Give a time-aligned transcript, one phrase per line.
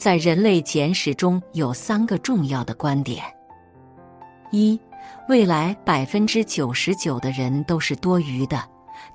[0.00, 3.22] 在人类简史中有三个重要的观点：
[4.50, 4.80] 一，
[5.28, 8.58] 未来百分之九十九的人都是多余的，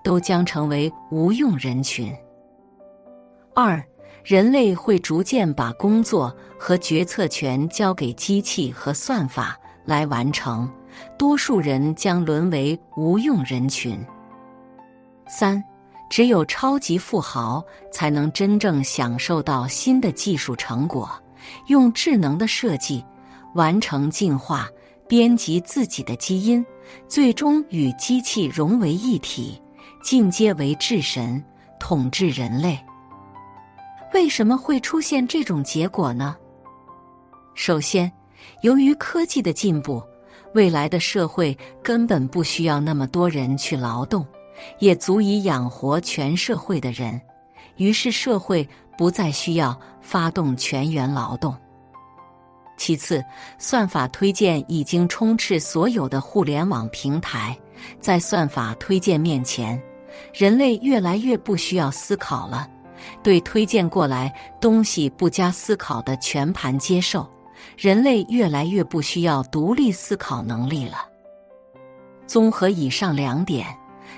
[0.03, 2.13] 都将成为无用人群；
[3.55, 3.83] 二，
[4.23, 10.71] 人类会逐渐把工作和决策权交给机器和算法来完成，
[11.17, 13.97] 多数人将沦为无用人群；
[15.27, 15.63] 三。
[16.15, 21.09] 只有超级富豪才能真正享受到新的技术成果，
[21.67, 23.03] 用智能的设计
[23.53, 24.65] 完成进化，
[25.09, 26.65] 编辑自己的基因，
[27.05, 29.61] 最终与机器融为一体，
[30.01, 31.43] 进阶为智神，
[31.81, 32.79] 统治人类。
[34.13, 36.33] 为什么会出现这种结果呢？
[37.55, 38.09] 首先，
[38.61, 40.01] 由于科技的进步，
[40.53, 44.25] 未来的社会根本不需要那么多人去劳动。
[44.79, 47.19] 也足以养活全社会的人，
[47.77, 51.55] 于是社会不再需要发动全员劳动。
[52.77, 53.23] 其次，
[53.57, 57.57] 算法推荐已经充斥所有的互联网平台，
[58.01, 59.81] 在算法推荐面前，
[60.33, 62.69] 人类越来越不需要思考了，
[63.23, 67.25] 对推荐过来东西不加思考的全盘接受，
[67.77, 70.97] 人类越来越不需要独立思考能力了。
[72.27, 73.65] 综合以上两点。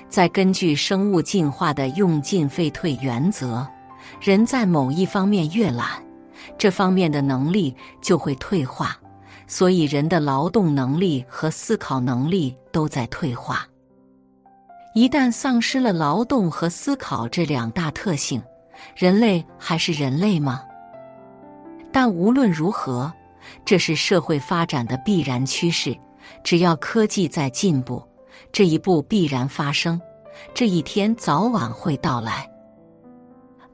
[0.08, 3.66] 再根据生物进化的用进废退原则，
[4.20, 6.02] 人在某一方面越懒，
[6.56, 8.96] 这方面的能力就会退化，
[9.46, 13.66] 所以人的劳动能力和思考能力都在退化。
[14.94, 18.42] 一旦丧失了劳动和思考这两大特性，
[18.96, 20.62] 人类还是人类吗？
[21.92, 23.12] 但无论如何，
[23.64, 25.94] 这是社会发展的必然趋势。
[26.42, 28.02] 只要科技在进步。
[28.52, 30.00] 这一步必然发生，
[30.54, 32.48] 这一天早晚会到来。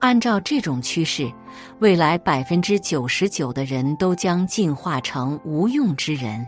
[0.00, 1.32] 按照这种趋势，
[1.78, 6.46] 未来百分之九十九的人都将进化成无用之人，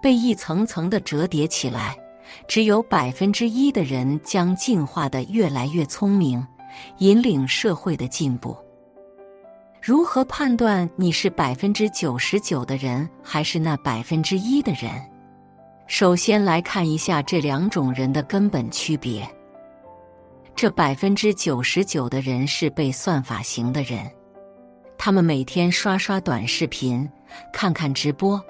[0.00, 1.96] 被一层层的折叠起来。
[2.46, 6.46] 只有百分之一的人将进化的越来越聪明，
[6.98, 8.56] 引领社会的进步。
[9.82, 14.90] 如何判断你是百分之九十九的人，还是那百分之一的人？
[15.86, 19.28] 首先来看一下这两种人的根本区别。
[20.54, 24.08] 这百分之九十九的人是被算法型的人，
[24.96, 27.08] 他们每天刷刷短视频，
[27.52, 28.40] 看看直播，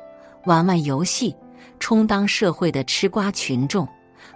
[0.44, 1.34] 玩玩游戏，
[1.80, 3.88] 充当社会的吃瓜群众，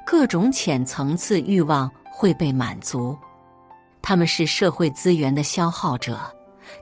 [0.06, 3.16] 各种浅层次欲望会被满足。
[4.00, 6.18] 他们是社会资源的消耗者，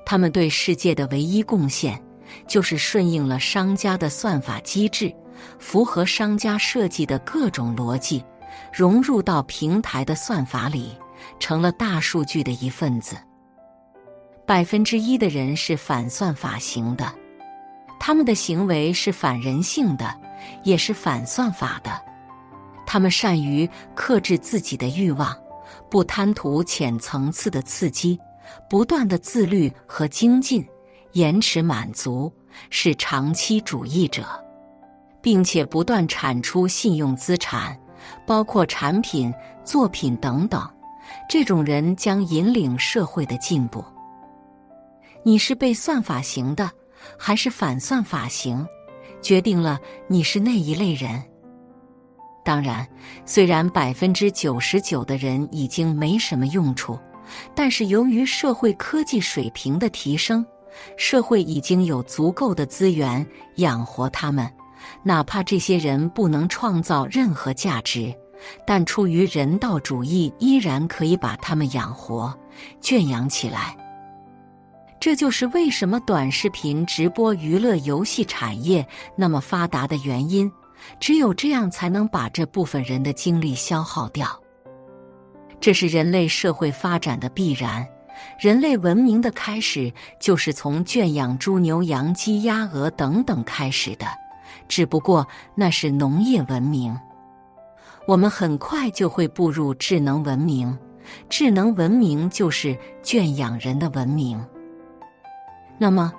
[0.07, 2.01] 他们对世界的唯一贡献
[2.47, 5.13] 就是顺应了商家的算法机制。
[5.59, 8.25] 符合商家设计的各种逻辑，
[8.73, 10.97] 融入到平台的算法里，
[11.39, 13.17] 成了大数据的一份子。
[14.47, 17.11] 百分之一的人是反算法型的，
[17.99, 20.15] 他们的行为是反人性的，
[20.65, 21.91] 也是反算法的。
[22.87, 25.35] 他们善于克制自己的欲望，
[25.91, 28.21] 不贪图浅层次的刺激，
[28.69, 30.63] 不断的自律和精进，
[31.13, 32.31] 延迟满足，
[32.69, 34.44] 是长期主义者。
[35.25, 37.75] 并且不断产出信用资产，
[38.27, 39.33] 包括产品、
[39.65, 40.63] 作品等等。
[41.31, 43.83] 这种人将引领社会的进步。
[45.23, 46.71] 你是被算法型的，
[47.19, 48.67] 还是反算法型，
[49.23, 51.23] 决定了你是那一类人。
[52.45, 52.87] 当然，
[53.25, 56.99] 虽然百分之九十九的人已经没什么用处，
[57.55, 60.45] 但是由于社会科技水平的提升，
[60.99, 63.27] 社会已经有足够的资源
[63.57, 64.47] 养活他们。
[65.03, 68.15] 哪怕这些人不能创造任何价值，
[68.67, 72.33] 但出于人道主义，依然可以把他们养活、
[72.81, 73.77] 圈养起来。
[75.01, 78.87] 这就是为什么短视频直播、娱乐游戏产业
[79.17, 80.51] 那么发达的原因。
[81.01, 84.29] 只有这样，才能把这部分人的精力消耗掉。
[85.61, 87.87] 这是人类社会发展的必然，
[88.39, 94.07] 人类文明的开始就是从圈养猪牛羊鸡鸭鹅等等开始的，
[94.69, 96.97] 只不过那是农业文明。
[98.07, 100.77] 我们很快就会步入智能文明，
[101.29, 104.45] 智能文明就是圈养人的文明。
[105.79, 106.13] 那么，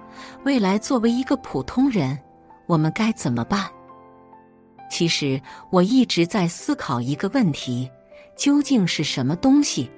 [0.43, 2.17] 未来作为一个普通人，
[2.65, 3.69] 我们该怎么办？
[4.89, 7.89] 其实，我一直在思考一个问题：
[8.35, 9.89] 究竟是什么东西，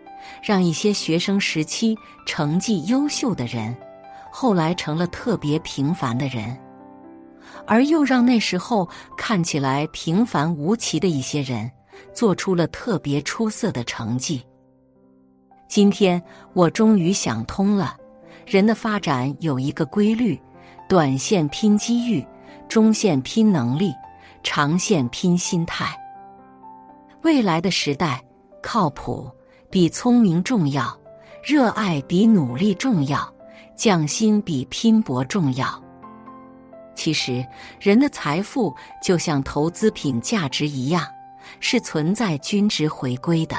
[0.44, 3.76] 让一些学生时期成绩优秀的人，
[4.32, 6.58] 后来成了特别平凡的人，
[7.68, 8.88] 而又让那时候
[9.18, 11.70] 看起来平凡无奇的一些人，
[12.14, 14.42] 做出了特别出色的成绩？
[15.68, 16.22] 今天，
[16.54, 17.96] 我终于想通了。
[18.46, 20.40] 人的发展有一个规律：
[20.88, 22.26] 短线拼机遇，
[22.70, 23.94] 中线拼能力，
[24.42, 25.94] 长线拼心态。
[27.24, 28.24] 未来的时代，
[28.64, 29.30] 靠谱
[29.70, 30.98] 比聪明重要，
[31.44, 33.30] 热爱比努力重要，
[33.76, 35.84] 匠心比拼搏重要。
[36.98, 37.46] 其实，
[37.80, 41.08] 人的财富就像投资品价值一样，
[41.60, 43.56] 是存在均值回归的。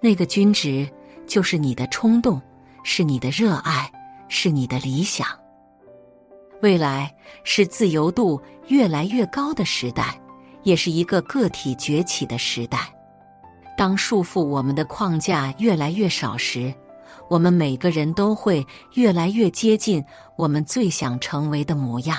[0.00, 0.86] 那个均值，
[1.26, 2.42] 就是你的冲动。
[2.82, 3.92] 是你的热爱，
[4.26, 5.26] 是你的理想。
[6.62, 7.14] 未来
[7.44, 10.18] 是自由度越来越高的时代，
[10.62, 12.90] 也是一个个体崛起的时代。
[13.76, 16.72] 当束缚我们的框架越来越少时，
[17.28, 20.02] 我们每个人都会越来越接近
[20.36, 22.16] 我们最想成为的模样。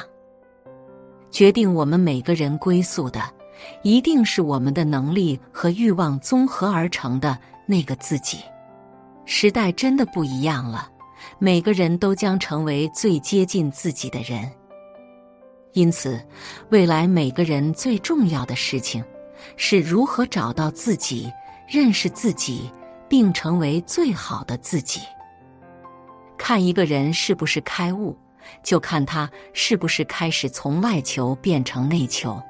[1.32, 3.22] 决定我们每个人归宿的，
[3.84, 8.40] 一定是我们的能力和欲望综合而成的那个自己。
[9.26, 10.90] 时代真的不一样了，
[11.40, 14.52] 每个人都将成为最接近自己的人。
[15.74, 16.22] 因此，
[16.70, 19.02] 未来每个人最重要的事情，
[19.56, 21.32] 是如何找到自己、
[21.66, 22.70] 认识自己，
[23.08, 25.00] 并成为最好的自己。
[26.38, 28.18] 看一个人是不是开悟，
[28.64, 32.42] 就看他是不是开始从外求变成内求。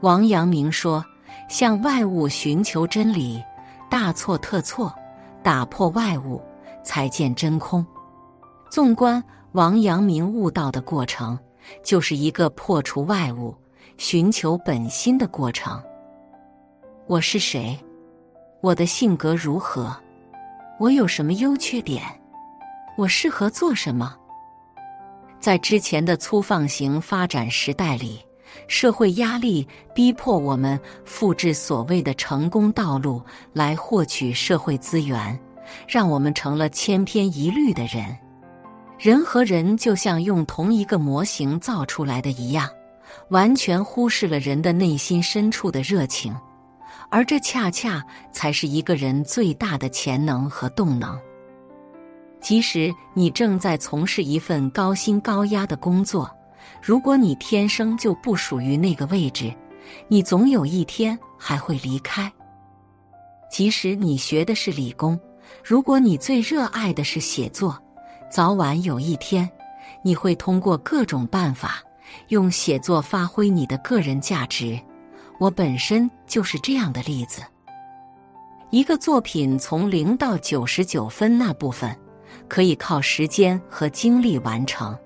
[0.00, 1.04] 王阳明说
[1.48, 3.42] ：“向外物寻求真理，
[3.90, 4.94] 大错特错。”
[5.40, 6.42] 打破外物，
[6.82, 7.86] 才见真空。
[8.70, 9.22] 纵观
[9.52, 11.38] 王阳明悟道的过程，
[11.82, 13.56] 就是一个破除外物、
[13.96, 15.80] 寻求本心的过程。
[17.06, 17.78] 我是谁？
[18.60, 19.96] 我的性格如何？
[20.78, 22.02] 我有什么优缺点？
[22.98, 24.14] 我适合做什么？
[25.40, 28.20] 在之前的粗放型发展时代里，
[28.66, 35.38] 社会压力逼迫我们复制所谓的成功道路来获取社会资源，
[35.86, 38.16] 让我们成了千篇一律的人。
[38.98, 42.68] 人和人就像用同一个模型造出来的一样，
[43.28, 46.34] 完全忽视了人的内心深处的热情，
[47.08, 51.16] 而这恰恰才是一个人最大的潜能和动能。
[52.40, 56.30] 即使你正在从事一份高薪高压的工作。
[56.80, 59.52] 如果你天生就不属于那个位置，
[60.06, 62.30] 你总有一天还会离开。
[63.50, 65.18] 即使你学的是理工，
[65.64, 67.76] 如果你最热爱的是写作，
[68.30, 69.48] 早晚有一天，
[70.02, 71.82] 你会通过各种办法，
[72.28, 74.78] 用写作发挥你的个人价值。
[75.40, 77.42] 我本身就是这样的例子。
[78.70, 81.96] 一个作品从零到九十九分那部分，
[82.48, 84.96] 可以靠时间和精力完成。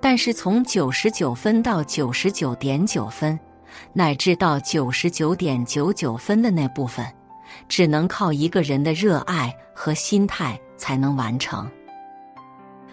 [0.00, 3.38] 但是从九十九分到九十九点九分，
[3.92, 7.06] 乃至到九十九点九九分的那部分，
[7.68, 11.70] 只能靠一个人的热爱和心态才能完成。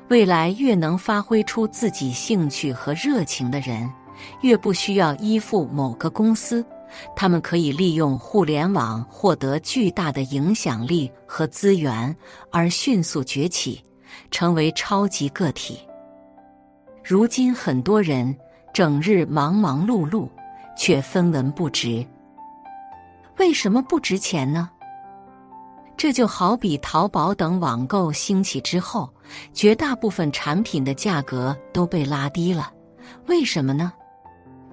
[0.09, 3.91] 未来越能发挥出自己兴趣和热情的人，
[4.41, 6.65] 越不需要依附某个公司，
[7.15, 12.15] 他们可以利用互联网获得巨大的影响力和资源，
[12.51, 13.83] 而迅速崛起，
[14.31, 15.79] 成为超级个体。
[17.03, 18.35] 如今很多人
[18.73, 20.27] 整日忙忙碌碌，
[20.77, 22.05] 却分文不值。
[23.37, 24.69] 为什么不值钱呢？
[25.97, 29.09] 这就好比淘宝等网购兴起之后，
[29.53, 32.71] 绝大部分产品的价格都被拉低了。
[33.27, 33.91] 为什么呢？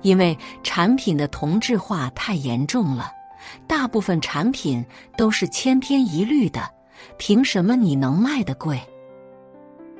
[0.03, 3.11] 因为产品的同质化太严重了，
[3.67, 4.85] 大部分产品
[5.17, 6.69] 都是千篇一律的，
[7.19, 8.81] 凭什么你能卖得贵？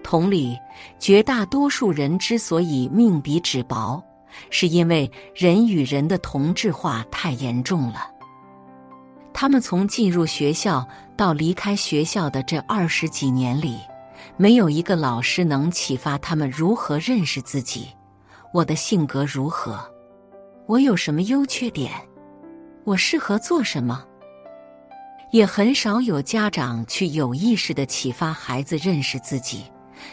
[0.03, 0.57] 同理，
[1.01, 4.01] 绝大多数人之所以命比纸薄，
[4.51, 8.09] 是因为人与人的同质化太严重了。
[9.33, 10.87] 他们从进入学校
[11.17, 13.79] 到离开学校的这二十几年里，
[14.37, 17.89] 没有一个老师能启发他们如何认识自己。
[18.57, 19.79] 我的性格如何？
[20.65, 21.93] 我有什么优缺点？
[22.85, 24.03] 我适合做什么？
[25.31, 29.65] 也很少有家长去有意识的启发孩子认识自己。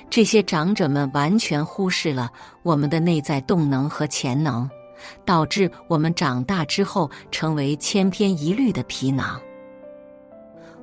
[0.09, 2.29] 这些长者们完全忽视了
[2.63, 4.69] 我们的内在动能和潜能，
[5.23, 9.39] 导致我们长大之后成为千篇一律的皮囊。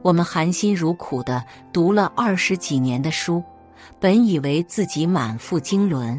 [0.01, 3.45] 我们含辛茹苦的读了二十几年的书，
[3.99, 6.19] 本以为自己满腹经纶，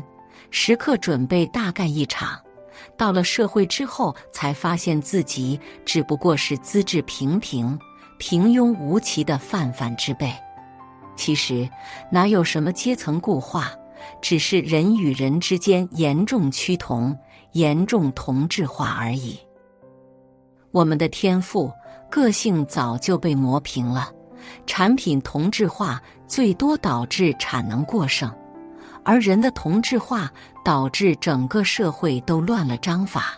[0.51, 2.39] 时刻准备大干一场。
[2.98, 7.77] 到了社会之后，才发现自己只不过是资质平平、
[8.20, 10.31] 平庸无奇的泛泛之辈。
[11.15, 11.70] 其实
[12.12, 13.72] 哪有什么阶层固化，
[14.22, 17.17] 只是人与人之间严重趋同、
[17.51, 19.39] 严重同质化而已。
[20.72, 21.72] 我们的天赋、
[22.10, 24.12] 个性早就被磨平了，
[24.65, 28.34] 产品同质化最多导致产能过剩，
[29.03, 30.31] 而人的同质化
[30.63, 33.34] 导致整个社会都乱了章法，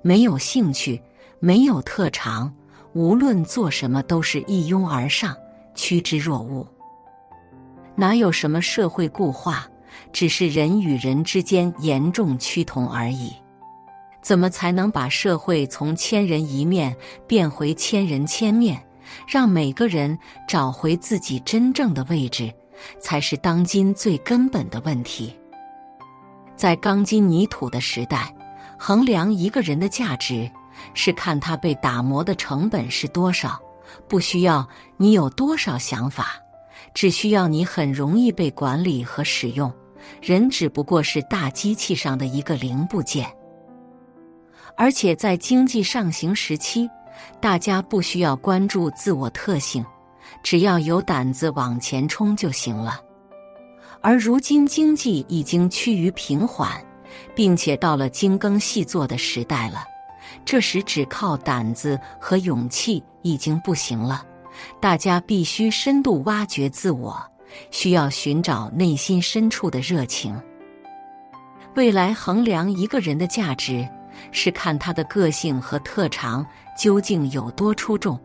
[0.00, 1.00] 没有兴趣，
[1.38, 2.52] 没有特长，
[2.94, 5.36] 无论做什么都是一拥而上，
[5.74, 6.66] 趋之若鹜。
[7.94, 9.66] 哪有什么社会固化，
[10.12, 13.32] 只是人与人之间严重趋同而已。
[14.22, 18.82] 怎么才能把社会从千人一面变回千人千面，
[19.26, 22.50] 让每个人找回自己真正的位置，
[22.98, 25.34] 才是当今最根本的问题。
[26.56, 28.34] 在钢筋泥土的时代，
[28.78, 30.50] 衡量一个人的价值，
[30.94, 33.60] 是看他被打磨的成本是多少，
[34.08, 36.36] 不需要你有多少想法。
[36.94, 39.72] 只需要你很容易被管理和使用，
[40.20, 43.26] 人只不过是大机器上的一个零部件。
[44.76, 46.88] 而且在经济上行时期，
[47.40, 49.84] 大家不需要关注自我特性，
[50.42, 53.00] 只要有胆子往前冲就行了。
[54.00, 56.70] 而如今经济已经趋于平缓，
[57.34, 59.84] 并且到了精耕细作的时代了，
[60.44, 64.24] 这时只靠胆子和勇气已经不行了。
[64.80, 67.16] 大家必须深度挖掘自我，
[67.70, 70.38] 需要寻找内心深处的热情。
[71.74, 73.88] 未来衡量一个人的价值，
[74.30, 76.44] 是看他的个性和特长
[76.76, 78.20] 究竟有多出众。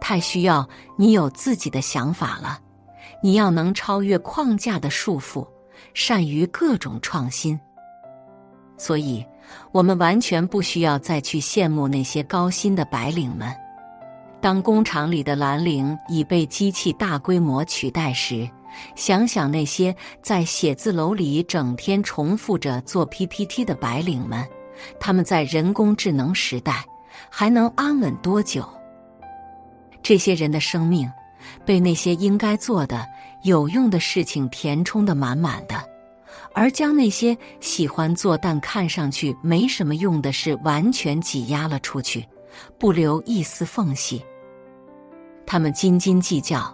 [0.00, 2.58] 太需要你有自己的想法了，
[3.22, 5.46] 你要能超越框架的束缚，
[5.94, 7.58] 善于各种创新。
[8.78, 9.24] 所以，
[9.72, 13.50] 我们完全不需要再去羡慕那些高薪的白领们。
[14.40, 18.48] 当工厂里的蓝领已被机器大规模取代时，
[18.94, 24.46] 想想那些在写字楼里整天重复着做 PPT 的白领们，
[25.00, 26.84] 他们在人工智能时代
[27.30, 28.68] 还能安稳多久？
[30.06, 31.10] 这些人的生命
[31.64, 33.04] 被那些应该做的
[33.42, 35.82] 有用的事情填充的满满的，
[36.54, 42.24] 而将那些喜欢做但看上去没什么用的事完全挤压了出去，
[42.78, 44.24] 不留一丝缝隙。
[45.44, 46.72] 他们斤斤计较，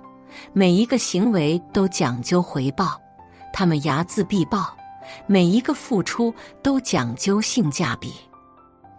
[0.53, 3.01] 每一个行为都讲究回报；
[3.51, 4.77] 他们睚眦必报，
[5.27, 8.13] 每一个付出都讲究性价比。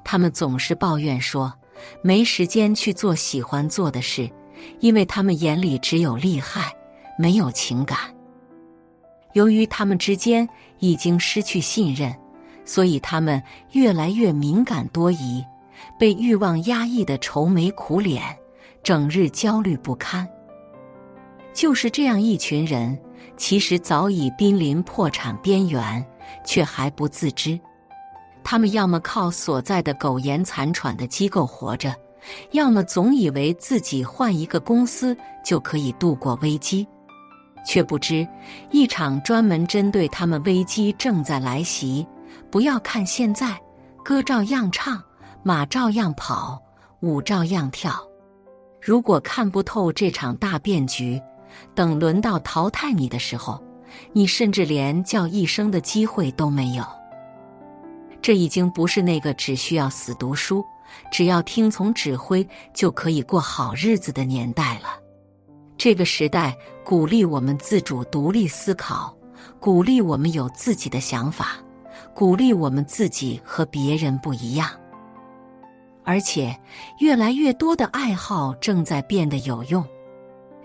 [0.04, 1.54] 他们总是抱怨说
[2.02, 4.30] 没时间去做喜欢做的事，
[4.80, 6.74] 因为他们眼里只有利害，
[7.18, 7.98] 没有情感。
[9.34, 10.48] 由于他们之间
[10.80, 12.16] 已经失去信任，
[12.66, 15.44] 所以他们越来越敏感多疑，
[16.00, 18.22] 被欲望压抑的愁眉苦脸。
[18.84, 20.28] 整日焦虑不堪，
[21.54, 23.00] 就是这样一群人，
[23.38, 26.06] 其实早已濒临破产边缘，
[26.46, 27.58] 却还不自知。
[28.44, 31.96] 他们要么靠所在的苟延残喘的机构活着，
[32.52, 36.88] 要么总以为自己换一个公司就可以度过危机，
[37.66, 38.28] 却不知
[38.72, 42.06] 一场专门针对他们危机正在来袭。
[42.52, 43.60] 不要看现在，
[44.04, 45.02] 歌照样唱，
[45.42, 46.62] 马照样跑，
[47.02, 47.94] 舞照样跳。
[48.80, 51.22] 如果看不透这场大变局，
[51.74, 53.64] 等轮到淘汰你的时候，
[54.12, 56.84] 你甚至连叫一声的机会都没有。
[58.24, 60.64] 这已经不是那个只需要死读书、
[61.12, 64.98] 只要听从指挥就可以过好日子的年代了。
[65.78, 69.14] 这个时代鼓励我们自主独立思考，
[69.60, 71.58] 鼓励我们有自己的想法，
[72.16, 74.70] 鼓励我们自己和别人不一样。
[76.06, 76.58] 而且，
[77.00, 79.86] 越来越多的爱好正在变得有用。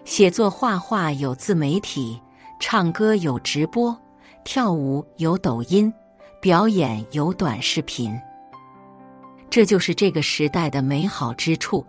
[0.05, 2.21] 写作、画画有自媒体，
[2.61, 3.97] 唱歌有直播，
[4.45, 5.93] 跳舞有抖音，
[6.41, 8.17] 表演有短视频。
[9.51, 11.85] 这就是这个时代的美好之处。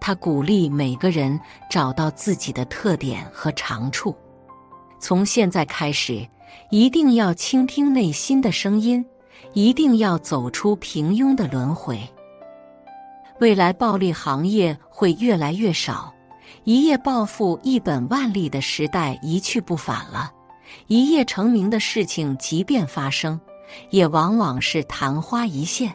[0.00, 1.38] 它鼓励每个人
[1.70, 4.14] 找到自己的特点和长处。
[5.00, 6.26] 从现在开始，
[6.70, 9.04] 一定要倾听内心的声音，
[9.54, 11.98] 一定要走出平庸的轮回。
[13.40, 16.12] 未来暴利行业会越来越少，
[16.64, 20.30] 一夜暴富、一本万利的时代一去不返了。
[20.86, 23.40] 一夜成名的事情，即便发生，
[23.90, 25.92] 也往往是昙花一现。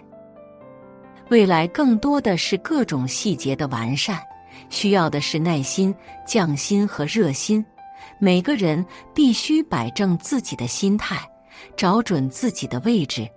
[1.30, 4.22] 未来更多的是各种细节的完善，
[4.70, 5.94] 需要的是耐心、
[6.26, 7.64] 匠心和热心。
[8.20, 11.20] 每个人必须摆正自己的心态，
[11.76, 13.28] 找准自己的位置，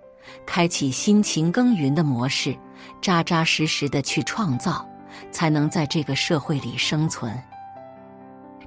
[0.45, 2.57] 开启辛勤耕耘的模式，
[3.01, 4.87] 扎扎实实的去创造，
[5.31, 7.37] 才能在这个社会里生存。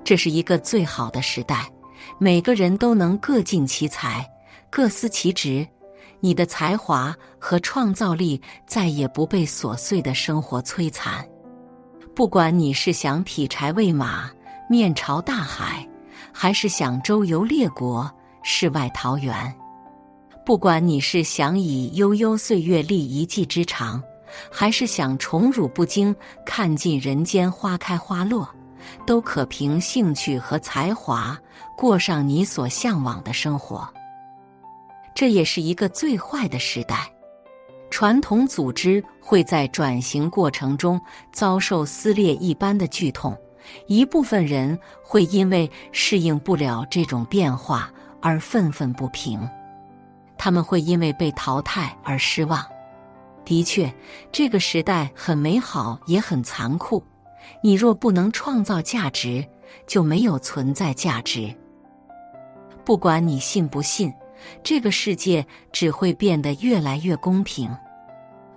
[0.04, 1.66] 这是一个最好的时代。
[2.18, 4.24] 每个人都能各尽其才，
[4.74, 5.64] 各司其职。
[6.18, 11.24] 你的才华和创造力再也不被琐碎的生活摧残。
[12.12, 14.28] 不管你是想劈柴喂马、
[14.68, 15.88] 面朝大海，
[16.32, 18.10] 还是想周游列国、
[18.42, 19.48] 世外桃源；
[20.44, 24.02] 不管你是想以悠悠岁月立一技之长，
[24.50, 26.12] 还是想宠辱不惊、
[26.44, 28.48] 看尽人间花开花落。
[29.06, 31.38] 都可凭兴趣和才华
[31.76, 33.88] 过上你所向往的生活。
[35.14, 37.10] 这也是一个最坏的时代，
[37.88, 41.00] 传统组织会在转型过程中
[41.32, 43.36] 遭受撕裂一般的剧痛，
[43.86, 49.48] 一部分人会因为适应不了这种变化而愤愤不平，
[50.36, 52.64] 他们会因为被淘汰而失望。
[53.44, 53.94] 的确，
[54.32, 57.04] 这个时代很美好，也很残酷。
[57.62, 59.46] 你若不能创造价值，
[59.86, 61.54] 就没有存在价值。
[62.84, 64.12] 不管你信不信，
[64.62, 67.74] 这个世界只会变得越来越公平。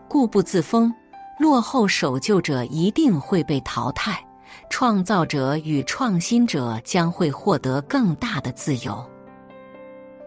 [0.07, 0.93] 固步自封、
[1.39, 4.19] 落后守旧者一定会被淘汰，
[4.69, 9.05] 创造者与创新者将会获得更大的自由。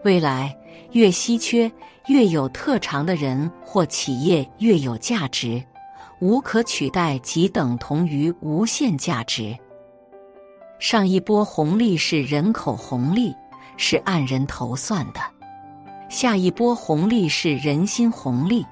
[0.03, 0.55] 未来
[0.91, 1.71] 越稀缺、
[2.07, 5.63] 越有特长的人或企业越有价值。
[6.19, 9.57] 无可取代即等同于无限价值。
[10.77, 13.33] 上一波红利是人口红利，
[13.75, 15.19] 是按人头算的；
[16.11, 18.65] 下一波红利是人心红利，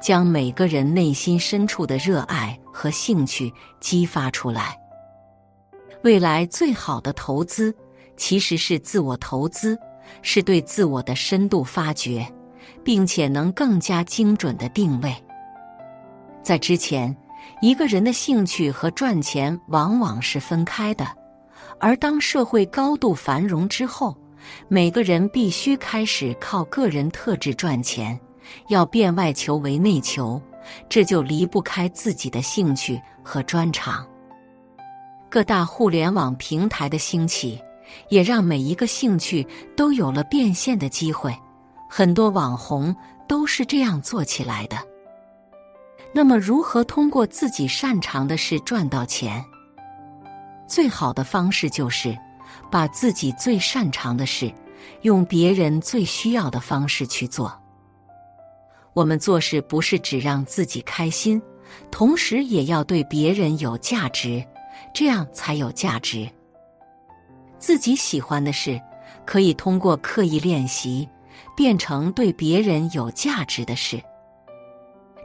[0.00, 4.78] 将每个人内心深处的热爱和兴趣激发出来。
[6.04, 7.74] 未来最好的投资
[8.16, 9.76] 其实是自我投资，
[10.22, 12.24] 是对自我的深度发掘，
[12.84, 15.12] 并且能更加精准的定位。
[16.44, 17.14] 在之前，
[17.60, 21.04] 一个人的兴趣和赚钱往往是分开的，
[21.80, 24.16] 而当社会高度繁荣之后，
[24.68, 28.18] 每个人必须开始靠个人特质赚钱，
[28.68, 30.40] 要变外求为内求，
[30.88, 34.06] 这就离不开自己的兴趣和专长。
[35.30, 37.60] 各大互联网平台的兴起，
[38.08, 41.36] 也让每一个兴趣都有了变现的机会，
[41.88, 42.94] 很多网红
[43.26, 44.76] 都是这样做起来的。
[46.12, 49.44] 那么，如何通过自己擅长的事赚到钱？
[50.68, 52.16] 最好的方式就是
[52.70, 54.52] 把自己最擅长的事，
[55.02, 57.52] 用别人最需要的方式去做。
[58.92, 61.40] 我们做事不是只让自己开心，
[61.90, 64.44] 同时也要对别人有价值，
[64.94, 66.28] 这样才有价值。
[67.58, 68.80] 自己喜欢的事，
[69.24, 71.08] 可以通过刻意练习，
[71.56, 74.00] 变成对别人有价值的事。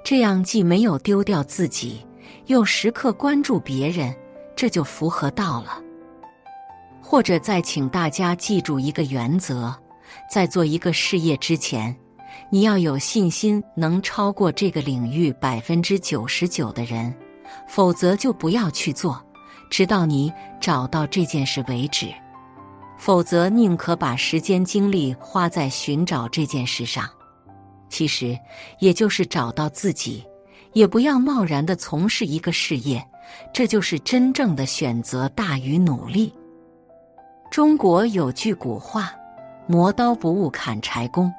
[0.04, 2.04] 这样既没有丢掉自己，
[2.46, 4.16] 又时刻关注别人，
[4.56, 5.80] 这就符合道了。
[7.10, 9.74] 或者再请大家记住一个原则：
[10.32, 11.94] 在做一个事业之前，
[12.52, 17.12] 你要有信心能超过这个领域百分之九十九的人，
[17.68, 19.20] 否则就不要去做，
[19.72, 22.06] 直到你找到这件事为止。
[22.96, 27.10] 否则，宁可把时间精力花在寻找这件事上。
[27.90, 28.38] 其实，
[28.78, 30.24] 也就是找到自己，
[30.74, 33.04] 也不要贸然的从事一个事业，
[33.52, 36.32] 这就是真正的选择大于努力。
[37.52, 39.12] 中国有句古话
[39.68, 41.32] ：“磨刀不误砍柴工。”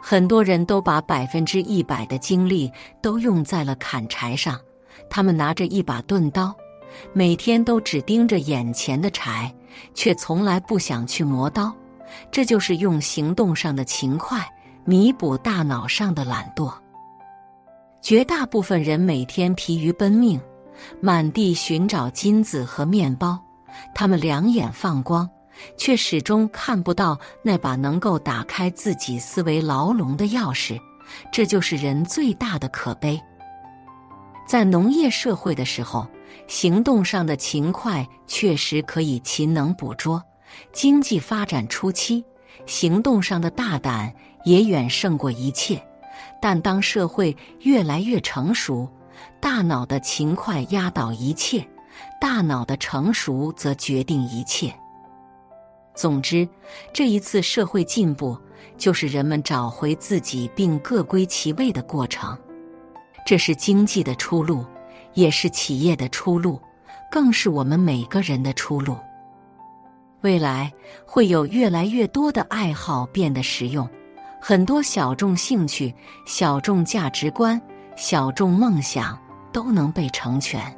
[0.00, 2.70] 很多人都把百分之一百的精力
[3.00, 4.58] 都用在了砍柴上，
[5.08, 6.54] 他们拿着一把钝刀，
[7.12, 9.52] 每天都只盯着眼前的柴，
[9.94, 11.74] 却从来不想去磨刀。
[12.30, 14.44] 这就是用行动上的勤快。
[14.84, 16.72] 弥补大脑上的懒惰。
[18.00, 20.40] 绝大部分人每天疲于奔命，
[20.98, 23.38] 满地寻找金子和面包，
[23.94, 25.28] 他们两眼放光，
[25.76, 30.78] 却始终看不到那把能够打开自己思维牢笼的钥匙。
[31.32, 33.20] 这就是人最大的可悲。
[34.46, 36.06] 在农业社会的时候，
[36.46, 40.20] 行动上的勤快确实可以勤能捕捉；
[40.72, 42.24] 经济发展初期，
[42.66, 44.14] 行动上的大胆。
[44.44, 45.82] 也远胜过一切，
[46.40, 48.88] 但当社会越来越成熟，
[49.40, 51.68] 大脑的勤快压倒一切，
[52.20, 54.74] 大脑的成熟则决定一切。
[55.94, 56.48] 总之，
[56.92, 58.38] 这一次社会进步
[58.76, 62.38] 就是人们找回自己并各归其位的过程。
[63.26, 64.64] 这是经济的出路，
[65.14, 66.60] 也是企业的出路，
[67.10, 68.96] 更是我们每个人的出路。
[70.20, 70.72] 未来
[71.04, 73.88] 会有越来越多的爱好变得实用，
[74.40, 75.92] 很多小众兴趣、
[76.26, 77.60] 小众价值观、
[77.96, 79.18] 小众梦想
[79.52, 80.77] 都能被成全。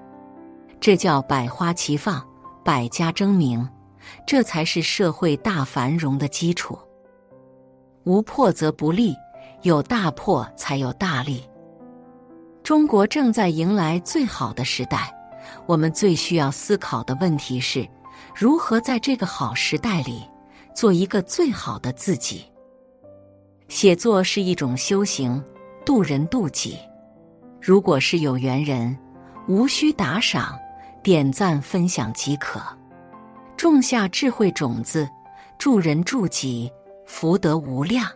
[0.80, 2.26] 这叫百花齐放，
[2.64, 3.68] 百家争鸣。
[4.26, 6.76] 这才是社会大繁荣的基础。
[8.04, 9.14] 无破则不立，
[9.62, 11.44] 有大破才有大立。
[12.62, 15.14] 中国正在迎来最好的时代，
[15.66, 17.86] 我们最需要思考的问题是：
[18.34, 20.22] 如何在这个好时代里
[20.74, 22.44] 做一个最好的自己？
[23.68, 25.42] 写作是一种修行，
[25.84, 26.78] 渡人渡己。
[27.60, 28.96] 如果是有缘人，
[29.46, 30.58] 无需打赏、
[31.02, 32.60] 点赞、分享即可。
[33.56, 35.08] 种下智慧种子，
[35.58, 36.70] 助人助己，
[37.06, 38.10] 福德无量。